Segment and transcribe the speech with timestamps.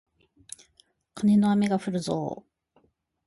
[1.13, 2.81] カネの雨がふるぞー